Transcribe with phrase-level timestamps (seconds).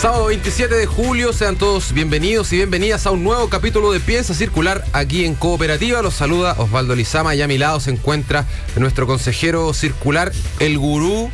[0.00, 4.34] Sábado 27 de julio, sean todos bienvenidos y bienvenidas a un nuevo capítulo de Piensa
[4.34, 6.02] Circular aquí en Cooperativa.
[6.02, 8.44] Los saluda Osvaldo Lizama y a mi lado se encuentra
[8.76, 11.30] nuestro consejero circular, el gurú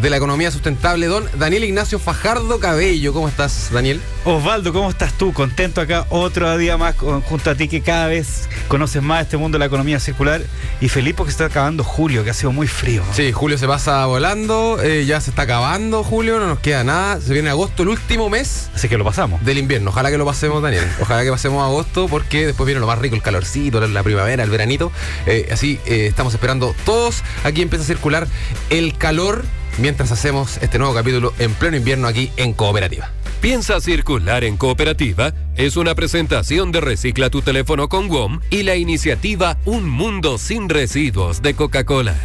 [0.00, 3.12] de la economía sustentable, don Daniel Ignacio Fajardo Cabello.
[3.12, 4.00] ¿Cómo estás, Daniel?
[4.24, 5.32] Osvaldo, ¿cómo estás tú?
[5.32, 9.56] Contento acá otro día más junto a ti que cada vez conoces más este mundo
[9.56, 10.42] de la economía circular
[10.80, 13.02] y feliz porque se está acabando julio, que ha sido muy frío.
[13.12, 17.20] Sí, julio se pasa volando, eh, ya se está acabando julio, no nos queda nada.
[17.20, 18.70] Se viene agosto, el último mes.
[18.74, 19.44] Así que lo pasamos.
[19.44, 19.90] Del invierno.
[19.90, 20.86] Ojalá que lo pasemos, Daniel.
[21.00, 24.50] Ojalá que pasemos agosto porque después viene lo más rico, el calorcito, la primavera, el
[24.50, 24.92] veranito.
[25.26, 27.24] Eh, así eh, estamos esperando todos.
[27.42, 28.28] Aquí empieza a circular
[28.70, 29.44] el calor
[29.78, 33.10] mientras hacemos este nuevo capítulo en pleno invierno aquí en Cooperativa.
[33.40, 38.74] Piensa circular en Cooperativa es una presentación de Recicla tu teléfono con WOM y la
[38.74, 42.16] iniciativa Un Mundo sin Residuos de Coca-Cola.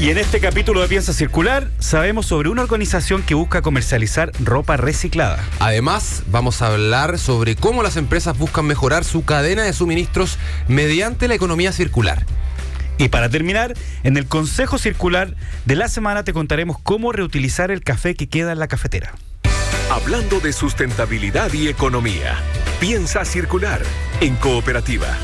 [0.00, 4.78] Y en este capítulo de Piensa Circular sabemos sobre una organización que busca comercializar ropa
[4.78, 5.44] reciclada.
[5.58, 11.28] Además, vamos a hablar sobre cómo las empresas buscan mejorar su cadena de suministros mediante
[11.28, 12.24] la economía circular.
[13.00, 15.34] Y para terminar, en el Consejo Circular
[15.64, 19.14] de la semana te contaremos cómo reutilizar el café que queda en la cafetera.
[19.90, 22.36] Hablando de sustentabilidad y economía,
[22.78, 23.80] piensa circular
[24.20, 25.16] en cooperativa.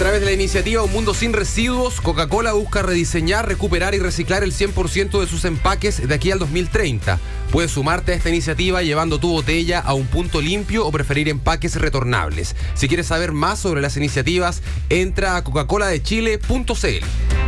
[0.00, 4.42] A través de la iniciativa Un Mundo Sin Residuos, Coca-Cola busca rediseñar, recuperar y reciclar
[4.42, 7.18] el 100% de sus empaques de aquí al 2030.
[7.52, 11.76] Puedes sumarte a esta iniciativa llevando tu botella a un punto limpio o preferir empaques
[11.76, 12.56] retornables.
[12.72, 17.39] Si quieres saber más sobre las iniciativas, entra a coca-coladechile.cl.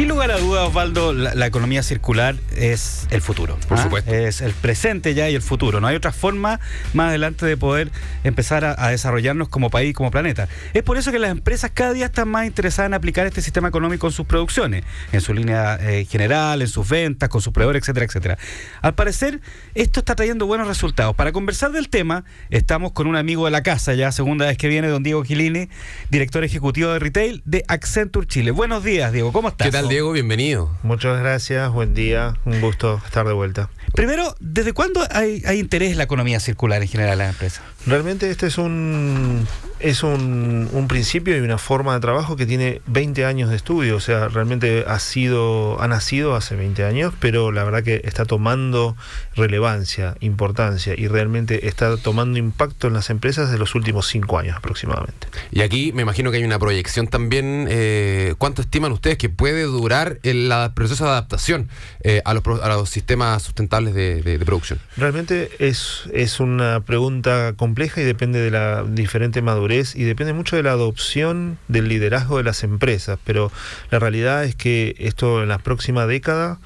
[0.00, 3.58] Sin lugar a dudas, Osvaldo, la, economía circular es el futuro.
[3.68, 3.82] Por ¿ah?
[3.82, 4.10] supuesto.
[4.14, 5.78] Es el presente ya y el futuro.
[5.78, 6.58] No hay otra forma
[6.94, 7.92] más adelante de poder
[8.24, 10.48] empezar a, desarrollarnos como país, como planeta.
[10.72, 13.68] Es por eso que las empresas cada día están más interesadas en aplicar este sistema
[13.68, 17.82] económico en sus producciones, en su línea eh, general, en sus ventas, con sus proveedores,
[17.82, 18.38] etcétera, etcétera.
[18.80, 19.42] Al parecer,
[19.74, 21.14] esto está trayendo buenos resultados.
[21.14, 24.68] Para conversar del tema, estamos con un amigo de la casa, ya segunda vez que
[24.68, 25.68] viene, don Diego Gilini,
[26.08, 28.50] director ejecutivo de retail de Accenture Chile.
[28.50, 29.30] Buenos días, Diego.
[29.30, 29.89] ¿Cómo estás?
[29.90, 30.12] Diego?
[30.12, 30.70] Bienvenido.
[30.84, 33.70] Muchas gracias, buen día, un gusto estar de vuelta.
[33.92, 37.62] Primero, ¿desde cuándo hay, interés en la economía circular en general en la empresa?
[37.86, 39.48] Realmente este es un
[39.80, 44.00] es un, principio y una forma de trabajo que tiene 20 años de estudio, o
[44.00, 48.96] sea, realmente ha sido ha nacido hace 20 años, pero la verdad que está tomando
[49.36, 54.56] relevancia, importancia y realmente está tomando impacto en las empresas de los últimos 5 años
[54.56, 55.28] aproximadamente.
[55.50, 59.64] Y aquí me imagino que hay una proyección también, eh, ¿cuánto estiman ustedes que puede
[59.70, 61.68] durar el proceso de adaptación
[62.02, 63.94] eh, a, los, sistemas sustentables?
[63.94, 64.78] de, producción?
[64.96, 70.56] Realmente es, es una pregunta compleja y depende de la diferente madurez y depende mucho
[70.56, 73.50] de la adopción del liderazgo de las empresas, pero
[73.90, 76.58] la realidad es que esto en la próxima década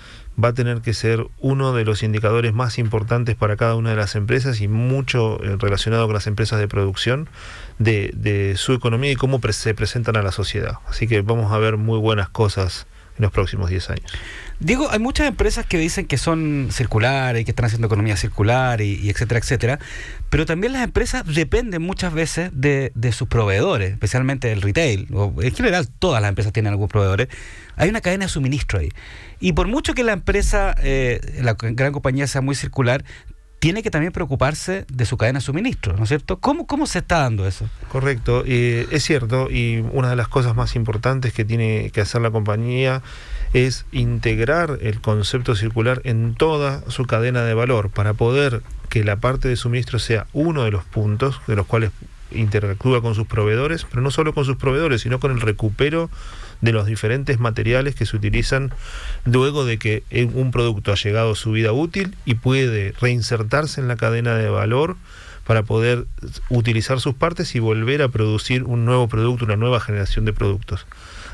[0.43, 3.97] va a tener que ser uno de los indicadores más importantes para cada una de
[3.97, 7.28] las empresas y mucho eh, relacionado con las empresas de producción
[7.78, 10.78] de su economía y cómo se presentan a la sociedad.
[10.88, 14.12] Así que vamos a ver muy buenas cosas en los próximos 10 años.
[14.60, 18.80] Diego, hay muchas empresas que dicen que son circulares y que están haciendo economía circular
[18.80, 19.78] y, etcétera, etcétera,
[20.30, 25.54] pero también las empresas dependen muchas veces de, sus proveedores, especialmente el retail, o en
[25.54, 27.28] general todas las empresas tienen algunos proveedores.
[27.76, 28.91] Hay una cadena de suministro ahí.
[29.41, 33.04] Y por mucho que la empresa, eh, la gran compañía sea muy circular,
[33.64, 36.36] tiene que también preocuparse de su cadena de suministro, ¿no es cierto?
[36.38, 37.66] ¿Cómo, cómo se está dando eso?
[37.91, 42.30] Correcto, es cierto, y una de las cosas más importantes que tiene que hacer la
[42.30, 43.00] compañía
[43.54, 48.60] es integrar el concepto circular en toda su cadena de valor para poder
[48.91, 51.91] que la parte de suministro sea uno de los puntos de los cuales
[52.32, 56.11] interactúa con sus proveedores, pero no solo con sus proveedores, sino con el recupero
[56.60, 58.72] de los diferentes materiales que se utilizan
[59.24, 60.02] luego de que
[60.32, 64.48] un producto ha llegado a su vida útil y puede reinsertarse en la cadena de
[64.48, 64.96] valor
[65.44, 66.06] para poder
[66.48, 70.86] utilizar sus partes y volver a producir un nuevo producto, una nueva generación de productos.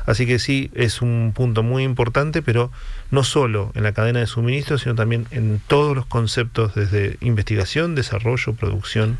[0.05, 2.71] Así que sí, es un punto muy importante, pero
[3.11, 7.95] no solo en la cadena de suministro, sino también en todos los conceptos desde investigación,
[7.95, 9.17] desarrollo, producción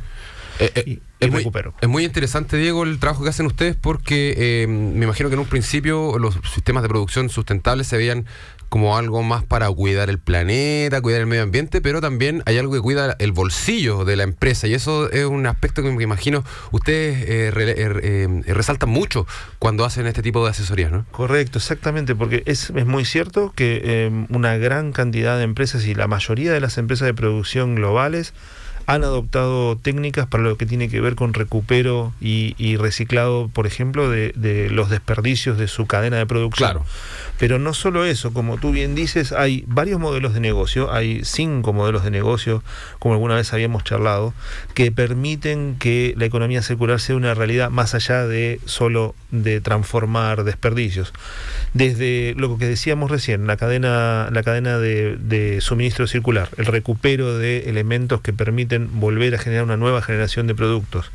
[0.59, 1.71] Eh, eh, es, recupero.
[1.71, 5.35] Muy, es muy interesante, Diego, el trabajo que hacen ustedes porque eh, me imagino que
[5.35, 8.25] en un principio los sistemas de producción sustentables se veían
[8.71, 12.71] como algo más para cuidar el planeta, cuidar el medio ambiente, pero también hay algo
[12.71, 16.45] que cuida el bolsillo de la empresa y eso es un aspecto que me imagino
[16.71, 19.27] ustedes eh, re, eh, eh, resaltan mucho
[19.59, 21.05] cuando hacen este tipo de asesorías, ¿no?
[21.11, 25.93] Correcto, exactamente, porque es, es muy cierto que eh, una gran cantidad de empresas y
[25.93, 28.33] la mayoría de las empresas de producción globales
[28.85, 33.67] han adoptado técnicas para lo que tiene que ver con recupero y, y reciclado, por
[33.67, 36.71] ejemplo, de, de, los desperdicios de su cadena de producción.
[36.71, 36.85] Claro.
[37.37, 41.73] Pero no solo eso, como tú bien dices, hay varios modelos de negocio, hay cinco
[41.73, 42.63] modelos de negocio,
[42.99, 44.33] como alguna vez habíamos charlado,
[44.73, 50.43] que permiten que la economía circular sea una realidad más allá de solo de transformar
[50.43, 51.13] desperdicios.
[51.73, 57.69] Desde lo que decíamos recién, la cadena, la cadena de, suministro circular, el recupero de
[57.69, 61.11] elementos que permiten volver a generar una nueva generación de productos.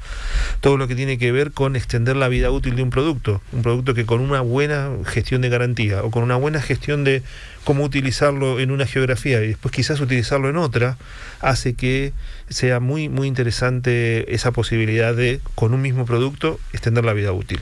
[0.60, 3.62] Todo lo que tiene que ver con extender la vida útil de un producto, un
[3.62, 7.22] producto que con una buena gestión de garantía con una buena gestión de
[7.62, 10.96] cómo utilizarlo en una geografía y después quizás utilizarlo en otra,
[11.40, 12.14] hace que
[12.48, 17.60] sea muy, muy interesante esa posibilidad de, con un mismo producto, extender la vida útil.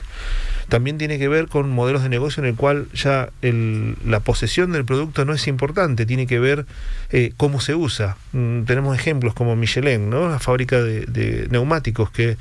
[0.69, 4.85] También tiene que ver con modelos de negocio en el cual ya la posesión del
[4.85, 6.65] producto no es importante, tiene que ver
[7.09, 8.15] eh, cómo se usa.
[8.31, 10.29] Mm, tenemos ejemplos como Michelin, ¿no?
[10.29, 12.37] la fábrica de neumáticos, que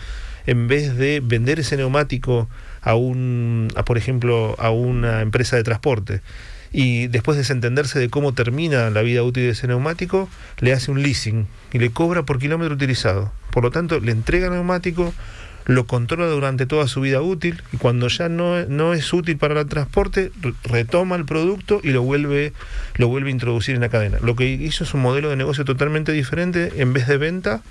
[0.47, 2.49] en vez de vender ese neumático
[2.85, 6.21] a un, por ejemplo, a una empresa de transporte,
[6.75, 10.29] y después de desentenderse de cómo termina la vida útil de ese neumático,
[10.59, 13.33] le hace un leasing y le cobra por kilómetro utilizado.
[13.53, 15.15] Por lo tanto, le entrega el neumático,
[15.67, 19.61] lo controla durante toda su vida útil y cuando ya no, no es útil para
[19.61, 20.33] el transporte,
[20.65, 22.53] retoma el producto y lo vuelve,
[22.97, 24.19] lo vuelve a introducir en la cadena.
[24.21, 27.63] Lo que hizo es un modelo de negocio totalmente diferente, en vez de venta,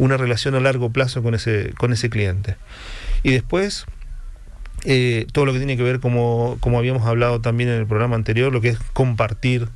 [0.00, 2.56] una relación a largo plazo con ese, con ese cliente.
[3.22, 3.86] Y después,
[4.84, 8.16] eh, todo lo que tiene que ver, como, como habíamos hablado también en el programa
[8.16, 9.68] anterior, lo que es compartir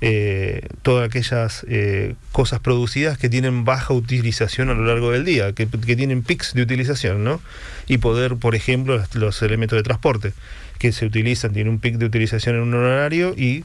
[0.00, 5.52] eh, todas aquellas eh, cosas producidas que tienen baja utilización a lo largo del día,
[5.52, 7.40] que, tienen pics de utilización, ¿no?
[7.86, 10.32] Y poder, por ejemplo, los, los, elementos de transporte
[10.78, 13.64] que se utilizan, tienen un pic de utilización en un horario y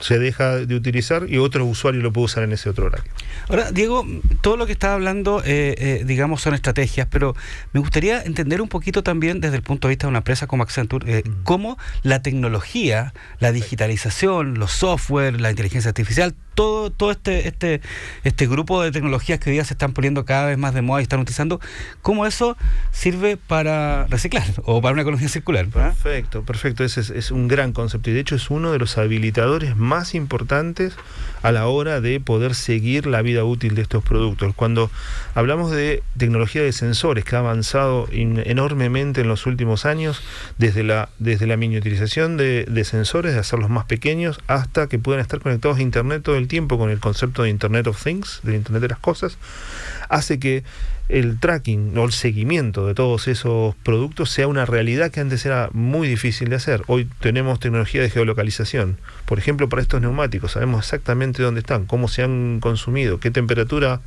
[0.00, 3.10] se deja de utilizar y otro usuario lo puede usar en ese otro horario.
[3.48, 4.06] Ahora, Diego,
[4.40, 7.34] todo lo que está hablando, eh, eh, digamos, son estrategias, pero
[7.72, 10.62] me gustaría entender un poquito también desde el punto de vista de una empresa como
[10.62, 11.42] Accenture, eh, mm.
[11.44, 17.80] cómo la tecnología, la digitalización, los software, la inteligencia artificial, todo, todo este, este,
[18.24, 21.00] este grupo de tecnologías que hoy día se están poniendo cada vez más de moda
[21.00, 21.60] y están utilizando,
[22.02, 22.56] ¿cómo eso
[22.90, 25.66] sirve para reciclar o para una economía circular?
[25.66, 25.94] ¿verdad?
[25.94, 26.82] Perfecto, perfecto.
[26.82, 29.87] Ese es, es, un gran concepto y de hecho es uno de los habilitadores más
[30.14, 30.94] importantes
[31.42, 34.54] a la hora de poder seguir la vida útil de estos productos.
[34.54, 34.90] Cuando
[35.34, 40.22] hablamos de tecnología de sensores que ha avanzado enormemente en los últimos años,
[40.58, 45.20] desde la, desde la miniaturización de, de sensores, de hacerlos más pequeños, hasta que puedan
[45.20, 48.56] estar conectados a Internet todo el tiempo con el concepto de Internet of Things, del
[48.56, 49.38] Internet de las Cosas,
[50.08, 50.64] hace que
[51.08, 55.70] el tracking o el seguimiento de todos esos productos sea una realidad que antes era
[55.72, 56.82] muy difícil de hacer.
[56.86, 58.98] Hoy tenemos tecnología de geolocalización.
[59.24, 64.00] Por ejemplo, para estos neumáticos sabemos exactamente dónde están, cómo se han consumido, qué temperatura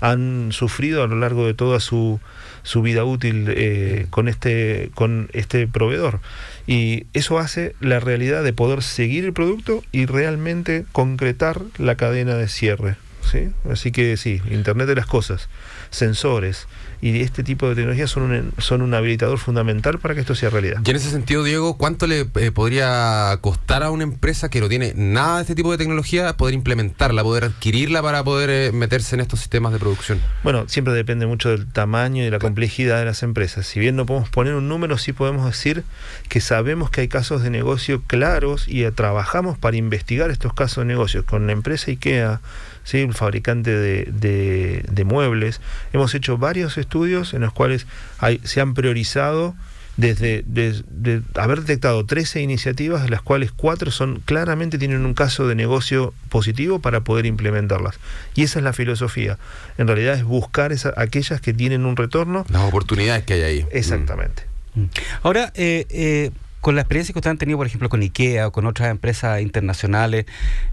[0.00, 2.18] han sufrido a lo largo de toda su,
[2.64, 6.20] su vida útil eh, con, este, con este proveedor.
[6.66, 12.34] Y eso hace la realidad de poder seguir el producto y realmente concretar la cadena
[12.34, 12.96] de cierre.
[13.30, 13.50] ¿Sí?
[13.70, 15.48] Así que sí, Internet de las Cosas,
[15.90, 16.66] sensores
[17.02, 20.50] y este tipo de tecnologías son un, son un habilitador fundamental para que esto sea
[20.50, 20.80] realidad.
[20.84, 24.68] Y en ese sentido, Diego, ¿cuánto le eh, podría costar a una empresa que no
[24.68, 29.16] tiene nada de este tipo de tecnología poder implementarla, poder adquirirla para poder eh, meterse
[29.16, 30.20] en estos sistemas de producción?
[30.44, 33.66] Bueno, siempre depende mucho del tamaño y de la complejidad de las empresas.
[33.66, 35.82] Si bien no podemos poner un número, sí podemos decir
[36.28, 40.84] que sabemos que hay casos de negocio claros y trabajamos para investigar estos casos de
[40.84, 42.40] negocio con la empresa IKEA
[42.84, 42.98] ¿sí?
[42.98, 45.60] el fabricante de, de, de, muebles.
[45.92, 47.86] Hemos hecho varios estudios en los cuales
[48.18, 49.54] hay, se han priorizado
[49.96, 55.14] desde de, de, haber detectado 13 iniciativas, de las cuales 4 son claramente tienen un
[55.14, 57.96] caso de negocio positivo para poder implementarlas.
[58.34, 59.38] Y esa es la filosofía.
[59.78, 62.44] En realidad es buscar esa, aquellas que tienen un retorno.
[62.48, 63.66] Las oportunidades que hay ahí.
[63.70, 64.44] Exactamente.
[64.74, 64.84] Mm.
[65.22, 66.30] Ahora, eh, eh
[66.62, 69.42] con la experiencia que ustedes han tenido, por ejemplo, con IKEA o con otras empresas
[69.42, 70.26] internacionales,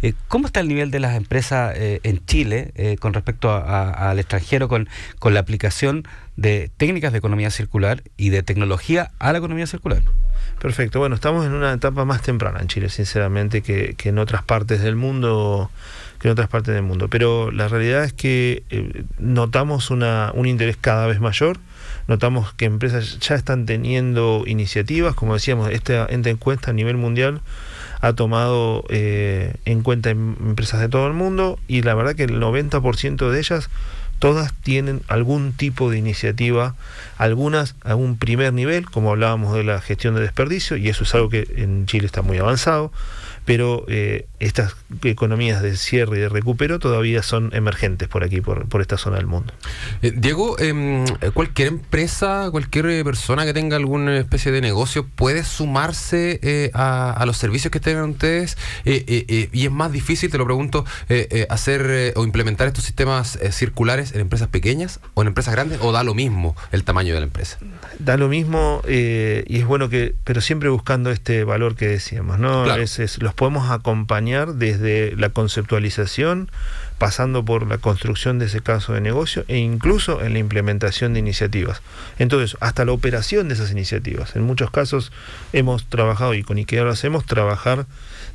[0.04, 4.20] eh, ¿cómo está el nivel de las empresas eh, en Chile eh, con respecto al
[4.20, 9.40] extranjero con, con la aplicación de técnicas de economía circular y de tecnología a la
[9.40, 10.04] economía circular?
[10.62, 14.44] Perfecto, bueno, estamos en una etapa más temprana en Chile, sinceramente, que, que en otras
[14.44, 15.72] partes del mundo
[16.20, 17.08] que en otras partes del mundo.
[17.08, 21.58] Pero la realidad es que eh, notamos una, un interés cada vez mayor,
[22.08, 27.42] notamos que empresas ya están teniendo iniciativas, como decíamos, esta, esta encuesta a nivel mundial
[28.02, 32.24] ha tomado eh, en cuenta em- empresas de todo el mundo y la verdad que
[32.24, 33.70] el 90% de ellas
[34.20, 36.76] todas tienen algún tipo de iniciativa,
[37.18, 41.16] algunas a un primer nivel, como hablábamos de la gestión de desperdicio, y eso es
[41.16, 42.92] algo que en Chile está muy avanzado,
[43.50, 48.70] pero eh, estas economías de cierre y de recupero todavía son emergentes por aquí, por,
[48.70, 49.52] por esta zona del mundo.
[50.04, 51.04] Eh, Diego, em,
[51.34, 57.26] cualquier empresa, cualquier eh, persona que tenga alguna especie de negocio puede sumarse a, a
[57.26, 60.86] los servicios que tengan ustedes y es más difícil, te lo pregunto,
[61.50, 66.04] hacer o implementar estos sistemas circulares en empresas pequeñas o en empresas grandes o da
[66.04, 67.58] lo mismo el tamaño de la empresa.
[67.98, 72.64] Da lo mismo y es bueno que, pero siempre buscando este valor que decíamos, ¿no?
[72.64, 72.84] Claro.
[72.84, 76.50] Es- es- los podemos acompañar desde la conceptualización,
[76.98, 81.20] pasando por la construcción de ese caso de negocio e incluso en la implementación de
[81.22, 81.82] iniciativas.
[82.20, 84.36] Entonces, hasta la operación de esas iniciativas.
[84.36, 85.14] En muchos casos
[85.54, 87.86] hemos trabajado, y con IKEA lo hacemos, trabajar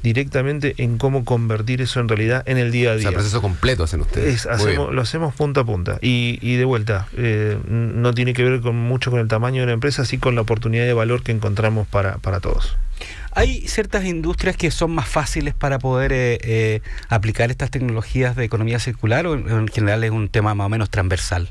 [0.02, 3.02] directamente en cómo convertir eso en realidad en el día a O día.
[3.02, 4.34] sea, el proceso completo hacen ustedes.
[4.34, 5.98] Es- hacemos, lo hacemos punta a punta.
[6.00, 9.66] Y, y de vuelta, eh, no tiene que ver con mucho con el tamaño de
[9.66, 12.76] la empresa, sí con la oportunidad de valor que encontramos para, para todos.
[13.34, 18.44] Hay ciertas industrias que son más fáciles para poder eh, eh, aplicar estas tecnologías de
[18.44, 21.50] economía circular o en, en general es un tema más o menos transversal.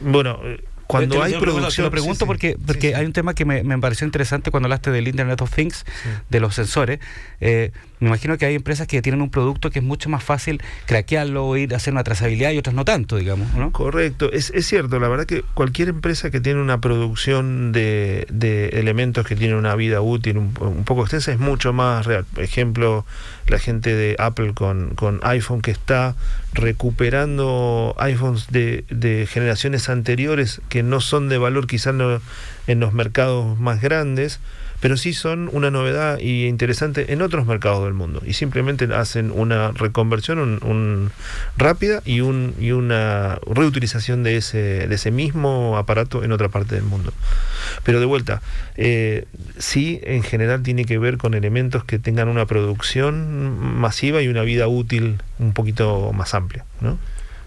[0.00, 1.84] Bueno, eh, cuando Te lo- hay producción...
[1.84, 2.26] Lo pregunto sí, sí.
[2.26, 2.94] porque, porque sí.
[2.94, 5.84] hay un tema que me, me pareció interesante cuando hablaste del Internet of Things,
[6.30, 7.00] de los sensores.
[7.40, 10.60] Eh, me imagino que hay empresas que tienen un producto que es mucho más fácil
[10.86, 13.72] craquearlo, ir a hacer una trazabilidad y otras no tanto, digamos, ¿no?
[13.72, 18.68] Correcto, es, es cierto, la verdad que cualquier empresa que tiene una producción de, de
[18.70, 22.24] elementos que tienen una vida útil un, un poco extensa es mucho más real.
[22.34, 23.06] Por ejemplo,
[23.46, 26.14] la gente de Apple con, con iPhone que está
[26.52, 32.20] recuperando iPhones de, de generaciones anteriores que no son de valor quizás no-
[32.66, 34.40] en los mercados más grandes,
[34.80, 38.22] pero sí son una novedad y interesante en otros mercados del mundo.
[38.26, 40.60] Y simplemente hacen una reconversión
[41.56, 46.74] rápida y, un, y una reutilización de ese, de ese mismo aparato en otra parte
[46.74, 47.12] del mundo.
[47.84, 48.42] Pero de vuelta,
[48.76, 49.26] eh,
[49.58, 54.42] sí en general tiene que ver con elementos que tengan una producción masiva y una
[54.42, 56.64] vida útil un poquito más amplia.
[56.80, 56.98] ¿no?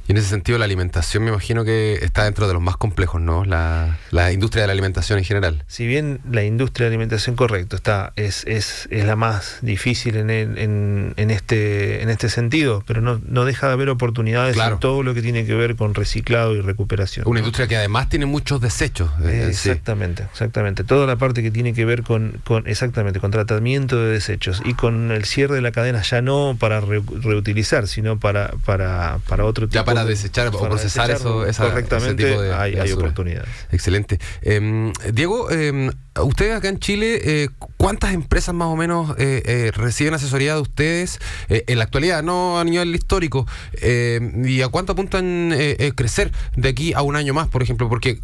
[0.09, 3.21] Y en ese sentido la alimentación me imagino que está dentro de los más complejos,
[3.21, 3.45] ¿no?
[3.45, 5.63] La, la industria de la alimentación en general.
[5.67, 10.31] Si bien la industria de alimentación, correcto, está, es, es, es la más difícil en,
[10.31, 14.73] en, en este, en este sentido, pero no, no deja de haber oportunidades Claro.
[14.75, 17.27] en todo lo que tiene que ver con reciclado y recuperación.
[17.27, 17.45] Una ¿no?
[17.45, 19.11] industria que además tiene muchos desechos.
[19.23, 19.69] eh, sí.
[19.69, 20.83] Exactamente, exactamente.
[20.83, 24.73] Toda la parte que tiene que ver con, con exactamente con tratamiento de desechos y
[24.73, 29.45] con el cierre de la cadena ya no para re- reutilizar, sino para para, para
[29.45, 32.53] otro tipo Ya para de- desechar o para procesar eso, esa- correctamente ese tipo de-
[32.53, 33.50] hay, hay oportunidades.
[33.72, 34.20] Excelente.
[34.41, 35.91] Eh, Diego, eh,
[36.22, 40.62] ustedes acá en Chile, eh, ¿cuántas empresas más o menos eh, eh, reciben asesoría de
[40.62, 43.48] ustedes en la actualidad, no a nivel histórico?
[43.74, 45.53] Eh, ¿Y a cuánto apuntan
[45.96, 47.88] crecer de aquí a un año más, por ejemplo?
[47.89, 48.20] Porque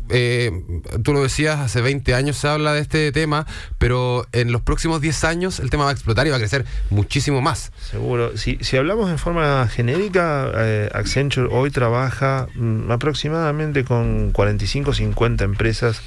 [1.04, 3.46] tú lo decías, hace 20 años se habla de este tema,
[3.78, 6.66] pero en los próximos 10 años el tema va a explotar y va a crecer
[6.90, 7.72] muchísimo más.
[7.90, 8.38] Seguro.
[8.38, 10.52] Si, si hablamos en forma genérica,
[10.94, 16.02] Accenture hoy trabaja mm, aproximadamente con 45-50 empresas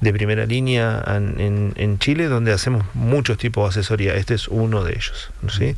[0.00, 4.14] de primera línea en, Chile, donde hacemos muchos tipos de asesoría.
[4.14, 5.30] Este es uno de ellos.
[5.48, 5.76] ¿sí?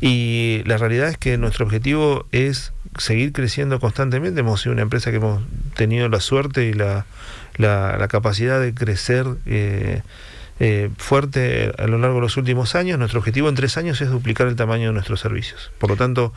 [0.00, 4.40] Y la realidad es que nuestro objetivo es seguir creciendo constantemente.
[4.40, 5.42] Hemos sido una empresa que hemos
[5.74, 7.06] tenido la suerte y la,
[7.56, 9.26] la, la capacidad de crecer.
[9.46, 10.02] eh,
[10.60, 12.98] eh, fuerte a lo largo de los últimos años.
[12.98, 15.70] Nuestro objetivo en tres años es duplicar el tamaño de nuestros servicios.
[15.78, 16.32] Por lo tanto,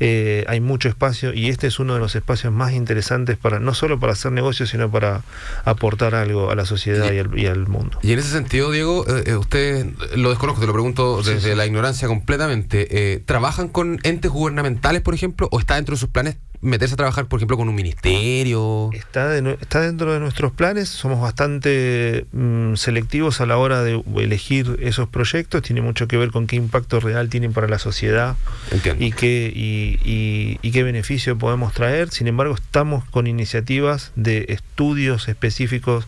[0.00, 3.74] eh, hay mucho espacio y este es uno de los espacios más interesantes para no
[3.74, 5.22] solo para hacer negocios, sino para
[5.64, 7.98] aportar algo a la sociedad y al, y al mundo.
[8.02, 11.54] Y en ese sentido, Diego, eh, eh, usted lo desconozco, te lo pregunto desde sí.
[11.54, 13.14] la ignorancia completamente.
[13.14, 16.96] Eh, ¿Trabajan con entes gubernamentales, por ejemplo, o está dentro de sus planes meterse a
[16.96, 18.90] trabajar, por ejemplo, con un ministerio?
[18.92, 24.02] Está, de está dentro de nuestros planes, somos bastante mm, selectivos a la hora de
[24.16, 28.36] elegir esos proyectos, tiene mucho que ver con qué impacto real tienen para la sociedad
[28.70, 29.04] Entiendo.
[29.04, 32.10] y qué, y, y- y qué beneficio podemos traer.
[32.10, 36.06] Sin embargo, estamos con iniciativas de estudios específicos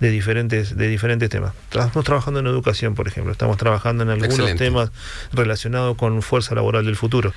[0.00, 1.52] de diferentes, de diferentes temas.
[1.70, 4.64] Estamos trabajando en educación, por ejemplo, estamos trabajando en algunos Excelente.
[4.64, 4.90] temas
[5.32, 7.32] relacionados con fuerza laboral del futuro.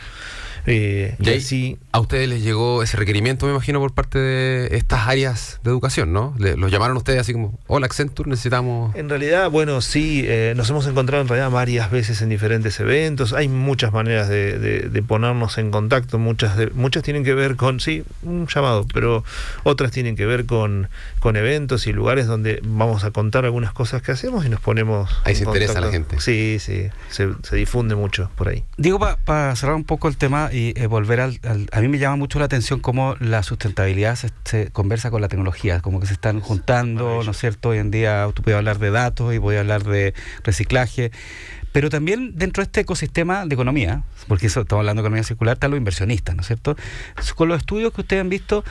[0.68, 4.20] Eh, y Y ahí, así a ustedes les llegó ese requerimiento, me imagino, por parte
[4.20, 6.36] de estas áreas de educación, ¿no?
[6.38, 8.94] Le- los llamaron ustedes así como, hola Accenture, necesitamos...
[8.96, 13.34] En realidad, bueno, sí, eh, nos hemos encontrado en realidad varias veces en diferentes eventos.
[13.34, 16.20] Hay muchas maneras de, de- de ponernos en contacto.
[16.20, 19.24] Muchas, de- muchas tienen que ver con, sí, un llamado, pero
[19.64, 24.02] otras tienen que ver con, con eventos y lugares donde vamos a contar algunas cosas
[24.02, 25.10] que hacemos y nos ponemos.
[25.24, 26.20] Ahí en se interesa la gente.
[26.20, 28.64] Sí, sí, se, se difunde mucho por ahí.
[28.78, 32.00] Digo, para cerrar un poco el tema y eh, volver al, al- A mí me
[32.00, 36.08] llama mucho la atención cómo la sustentabilidad se, se conversa con la tecnología, como que
[36.08, 37.70] se están juntando, ¿no es cierto?
[37.70, 41.12] Hoy en día tú puedes hablar de datos y puedes hablar de reciclaje,
[41.74, 45.54] pero también dentro de este ecosistema de economía, porque eso estamos hablando de economía circular,
[45.58, 46.76] están los inversionistas, ¿no es cierto?
[47.36, 48.64] Con los estudios que ustedes han visto,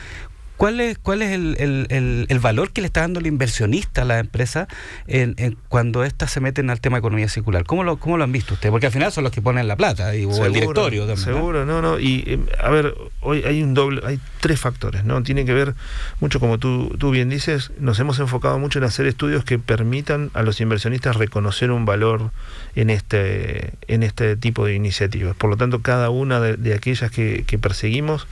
[0.57, 4.01] ¿Cuál es, cuál es el, el- el- el valor que le está dando el inversionista
[4.01, 4.67] a la empresa
[5.05, 7.63] en, en cuando éstas se meten al tema de economía circular?
[7.63, 8.71] ¿Cómo lo, ¿Cómo lo han visto ustedes?
[8.71, 11.17] Porque al final son los que ponen la plata y, o el directorio también.
[11.23, 11.99] Seguro, no, no.
[11.99, 15.21] Y eh, a ver, hoy hay un doble, hay tres factores, ¿no?
[15.21, 15.75] Tiene que ver
[16.19, 20.31] mucho, como tú, tú bien dices, nos hemos enfocado mucho en hacer estudios que permitan
[20.33, 22.31] a los inversionistas reconocer un valor
[22.75, 25.35] en este, en este tipo de iniciativas.
[25.35, 28.25] Por lo tanto, cada una de, de aquellas que, que perseguimos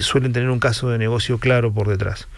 [0.00, 2.28] suelen tener un caso de negocio claro por detrás.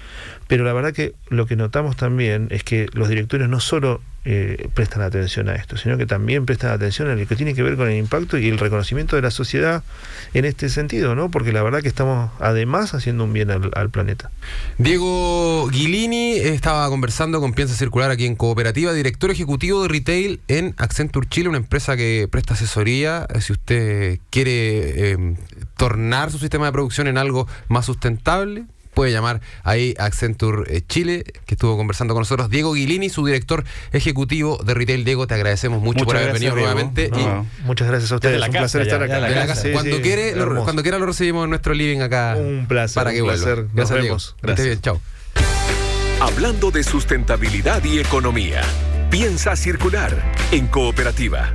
[0.46, 4.68] Pero la verdad que lo que notamos también es que los directores no solo eh,
[4.74, 7.76] prestan atención a esto, sino que también prestan atención a lo que tiene que ver
[7.76, 9.84] con el impacto y el reconocimiento de la sociedad
[10.34, 11.30] en este sentido, ¿no?
[11.30, 14.32] Porque la verdad que estamos además haciendo un bien al, planeta.
[14.78, 20.74] Diego Guilini estaba conversando con Piensa Circular aquí en Cooperativa, director ejecutivo de retail en
[20.76, 23.28] Accenture Chile, una empresa que presta asesoría.
[23.32, 25.36] Eh, Si usted quiere eh,
[25.76, 28.64] tornar su sistema de producción en algo más sustentable,
[28.96, 32.48] puede llamar ahí a Accenture eh, Chile, que estuvo conversando con nosotros.
[32.48, 33.62] Diego Guilini, su director
[33.92, 35.04] ejecutivo de retail.
[35.04, 36.72] Diego, te agradecemos mucho Muchas por haber gracias, venido Diego.
[36.74, 37.10] nuevamente.
[37.14, 39.18] y- Muchas gracias a ustedes, un casa placer ya, estar acá.
[39.20, 39.54] la de la casa.
[39.54, 39.62] casa.
[39.66, 40.64] Sí, cuando, sí, quiere, lo, hermoso.
[40.64, 42.36] cuando quiera lo recibimos en nuestro living acá.
[42.38, 43.44] Un placer, Para que un vuelva.
[43.44, 43.64] placer.
[43.64, 44.24] Nos Gracias, vemos.
[44.24, 44.38] Diego.
[44.42, 44.66] Gracias.
[44.66, 45.00] bien, chao.
[46.20, 48.62] Hablando de sustentabilidad y economía.
[49.10, 51.52] Piensa circular en cooperativa.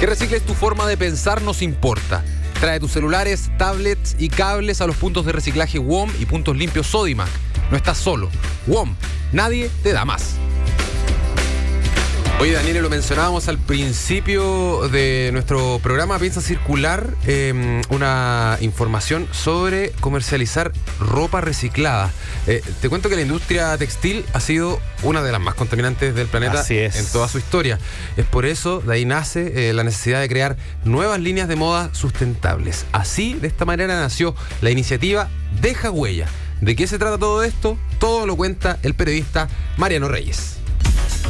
[0.00, 2.24] Que recicles tu forma de pensar nos importa.
[2.58, 6.86] Trae tus celulares, tablets y cables a los puntos de reciclaje WOM y puntos limpios
[6.86, 7.28] Sodimac.
[7.70, 8.30] No estás solo.
[8.66, 8.96] WOM,
[9.30, 10.36] nadie te da más.
[12.40, 19.90] Oye, Daniel, lo mencionábamos al principio de nuestro programa Piensa Circular, eh, una información sobre
[20.00, 22.10] comercializar ropa reciclada.
[22.46, 26.28] Eh, te cuento que la industria textil ha sido una de las más contaminantes del
[26.28, 26.96] planeta Así es.
[26.96, 27.78] en toda su historia.
[28.16, 31.90] Es por eso, de ahí nace eh, la necesidad de crear nuevas líneas de moda
[31.92, 32.86] sustentables.
[32.92, 35.28] Así, de esta manera, nació la iniciativa
[35.60, 36.26] Deja Huella.
[36.62, 37.76] ¿De qué se trata todo esto?
[37.98, 40.59] Todo lo cuenta el periodista Mariano Reyes.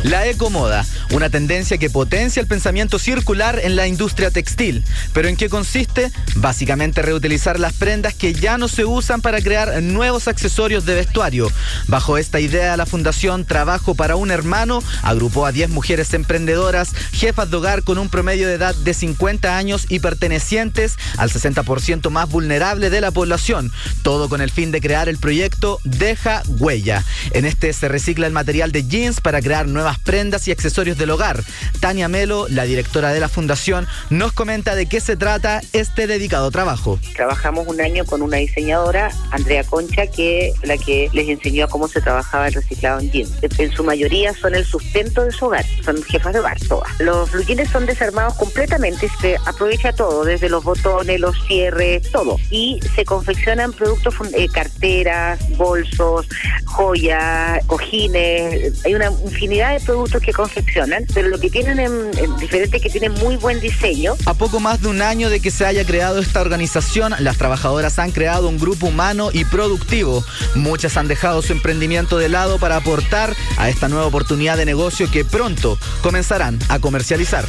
[0.02, 4.82] La ecomoda, una tendencia que potencia el pensamiento circular en la industria textil.
[5.12, 6.10] ¿Pero en qué consiste?
[6.36, 11.52] Básicamente reutilizar las prendas que ya no se usan para crear nuevos accesorios de vestuario.
[11.86, 17.50] Bajo esta idea, la Fundación Trabajo para un Hermano agrupó a 10 mujeres emprendedoras, jefas
[17.50, 22.26] de hogar con un promedio de edad de 50 años y pertenecientes al 60% más
[22.26, 23.70] vulnerable de la población.
[24.02, 27.04] Todo con el fin de crear el proyecto Deja Huella.
[27.32, 31.10] En este se recicla el material de jeans para crear nuevas prendas y accesorios del
[31.10, 31.42] hogar.
[31.80, 36.50] Tania Melo, la directora de la fundación, nos comenta de qué se trata este dedicado
[36.50, 36.98] trabajo.
[37.14, 42.00] Trabajamos un año con una diseñadora, Andrea Concha, que la que les enseñó cómo se
[42.00, 43.32] trabajaba el reciclado en jeans.
[43.58, 46.90] En su mayoría son el sustento de su hogar, son jefas de hogar todas.
[47.00, 52.36] Los jeans son desarmados completamente, se aprovecha todo, desde los botones, los cierres, todo.
[52.50, 56.26] Y se confeccionan productos, eh, carteras, bolsos,
[56.64, 62.36] joyas, cojines, hay una infinidad de productos que confeccionan, pero lo que tienen en, en
[62.36, 65.50] diferente es que tienen muy buen diseño A poco más de un año de que
[65.50, 70.24] se haya creado esta organización, las trabajadoras han creado un grupo humano y productivo.
[70.54, 75.10] Muchas han dejado su emprendimiento de lado para aportar a esta nueva oportunidad de negocio
[75.10, 77.44] que pronto comenzarán a comercializar.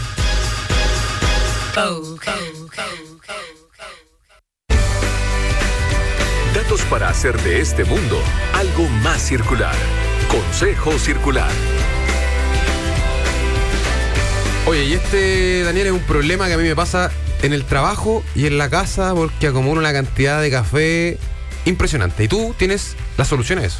[6.53, 8.21] Datos para hacer de este mundo
[8.53, 9.75] algo más circular.
[10.29, 11.51] Consejo Circular.
[14.67, 18.23] Oye, y este, Daniel, es un problema que a mí me pasa en el trabajo
[18.35, 21.17] y en la casa porque acumulo una cantidad de café
[21.65, 22.23] impresionante.
[22.23, 23.79] Y tú tienes la solución a eso.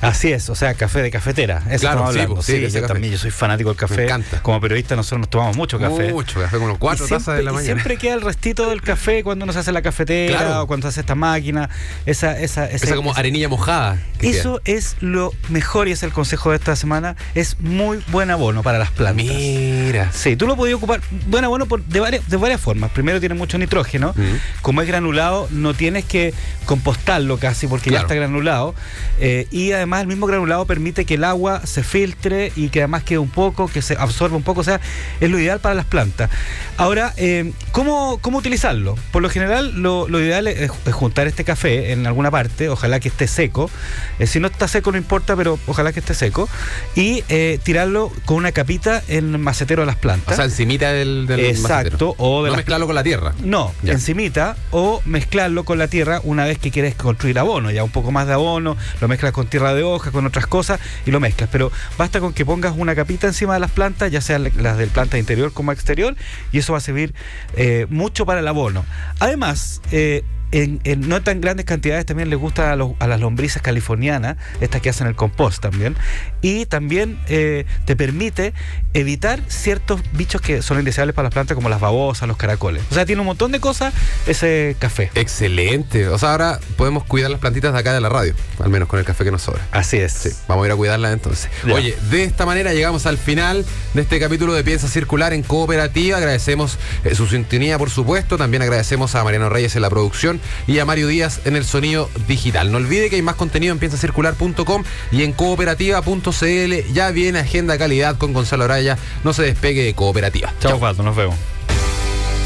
[0.00, 1.58] Así es, o sea, café de cafetera.
[1.70, 2.34] Eso Claro, estamos hablando.
[2.36, 2.92] pues, sí, yo café.
[2.92, 3.96] también, yo soy fanático del café.
[3.96, 4.42] Me encanta.
[4.42, 6.12] Como periodista nosotros nos tomamos mucho café.
[6.12, 7.74] Mucho café, como cuatro Y tazas de la y mañana.
[7.74, 10.62] siempre queda el restito del café cuando uno se hace la cafetera Claro.
[10.62, 11.68] o cuando se hace esta máquina.
[12.06, 13.98] Esa, esa, esa, Esa como arenilla mojada.
[14.20, 17.16] eso es lo mejor y es el consejo de esta semana.
[17.34, 19.16] Es muy buen abono para las plantas.
[19.26, 20.10] Mira.
[20.12, 22.90] Sí, tú lo podías ocupar, buen abono por, de, varias, de varias formas.
[22.90, 24.12] Primero tiene mucho nitrógeno.
[24.16, 24.22] Mm.
[24.62, 26.32] Como es granulado, no tienes que
[26.64, 28.74] compostarlo casi porque ya está granulado.
[29.18, 33.02] Eh, y además el mismo granulado permite que el agua se filtre y que además
[33.02, 34.60] quede un poco, que se absorba un poco.
[34.60, 34.80] O sea,
[35.20, 36.30] es lo ideal para las plantas.
[36.76, 38.96] Ahora, eh, ¿cómo, ¿cómo utilizarlo?
[39.10, 43.00] Por lo general, lo, lo ideal es, es juntar este café en alguna parte, ojalá
[43.00, 43.70] que esté seco.
[44.18, 46.48] Eh, si no está seco no importa, pero ojalá que esté seco.
[46.94, 50.34] Y eh, tirarlo con una capita en el macetero de las plantas.
[50.34, 52.14] O sea, encimita del, del Exacto, macetero.
[52.18, 53.32] o de no mezclarlo con la tierra.
[53.42, 53.92] No, Ya.
[53.94, 58.12] encimita o mezclarlo con la tierra una vez que quieres construir abono, ya un poco
[58.12, 61.48] más de abono, lo mezclas con tierra de hoja, con otras cosas y lo mezclas.
[61.52, 64.90] Pero basta con que pongas una capita encima de las plantas, ya sean las del
[64.90, 66.16] planta interior como exterior,
[66.52, 67.14] y eso va a servir
[67.56, 68.84] eh, mucho para el abono.
[69.18, 73.20] Además, eh, en, en no tan grandes cantidades también les gusta a, los- a las
[73.20, 75.96] lombrices californianas, estas que hacen el compost también,
[76.42, 78.52] y también eh, te permite
[78.94, 82.82] evitar ciertos bichos que son indeseables para las plantas como las babosas, los caracoles.
[82.90, 83.94] O sea, tiene un montón de cosas
[84.26, 85.10] ese café.
[85.14, 86.08] Excelente.
[86.08, 88.98] O sea, ahora podemos cuidar las plantitas de acá de la radio, al menos con
[88.98, 89.60] el café que nos sobra.
[89.70, 90.12] Así es.
[90.12, 91.50] Sí, vamos a ir a cuidarlas entonces.
[91.66, 91.74] Ya.
[91.74, 96.16] Oye, de esta manera llegamos al final de este capítulo de Piensa Circular en Cooperativa.
[96.18, 98.36] Agradecemos eh, su sintonía, por supuesto.
[98.38, 102.10] También agradecemos a Mariano Reyes en la producción y a Mario Díaz en el sonido
[102.28, 102.70] digital.
[102.72, 106.92] No olvide que hay más contenido en piensacircular.com y en cooperativa.cl.
[106.92, 108.98] Ya viene Agenda Calidad con Gonzalo Araya.
[109.24, 110.52] No se despegue de Cooperativa.
[110.60, 111.36] Chao, Osvaldo, nos vemos.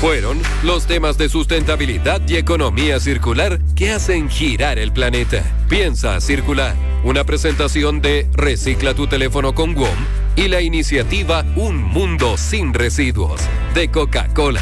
[0.00, 5.42] Fueron los temas de sustentabilidad y economía circular que hacen girar el planeta.
[5.68, 6.74] Piensa circular.
[7.04, 9.96] Una presentación de Recicla tu teléfono con WOM
[10.36, 13.40] y la iniciativa Un Mundo sin Residuos
[13.74, 14.60] de Coca-Cola.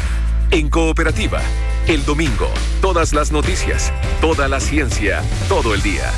[0.51, 1.41] En cooperativa,
[1.87, 2.49] el domingo,
[2.81, 3.91] todas las noticias,
[4.21, 6.11] toda la ciencia, todo el día.